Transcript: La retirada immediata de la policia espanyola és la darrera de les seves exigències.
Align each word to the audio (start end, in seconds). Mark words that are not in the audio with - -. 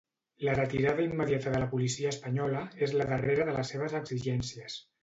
La 0.45 0.53
retirada 0.59 1.03
immediata 1.09 1.51
de 1.57 1.61
la 1.65 1.69
policia 1.75 2.15
espanyola 2.15 2.65
és 2.89 2.99
la 3.03 3.11
darrera 3.13 3.51
de 3.53 3.59
les 3.61 3.75
seves 3.77 3.99
exigències. 4.03 4.85